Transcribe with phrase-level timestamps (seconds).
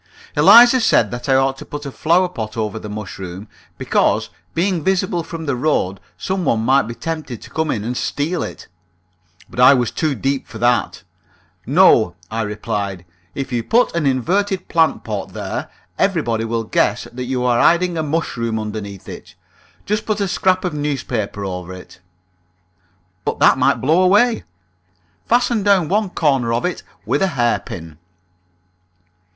[0.35, 5.21] Eliza said that I ought to put a flowerpot over the mushroom, because, being visible
[5.21, 8.67] from the road, some one might be tempted to come in and steal it.
[9.47, 11.03] But I was too deep for that.
[11.67, 15.69] "No," I replied, "if you put an inverted plant pot there
[15.99, 19.35] everybody will guess that you are hiding a mushroom underneath it.
[19.85, 21.99] Just put a scrap of newspaper over it."
[23.23, 24.45] "But that might get blown away!"
[25.27, 27.99] "Fasten down one corner of it with a hairpin."